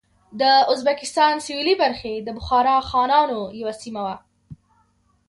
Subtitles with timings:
[0.41, 0.41] د
[0.73, 4.15] ازبکستان سوېلې برخې د بخارا خانانو یوه سیمه وه.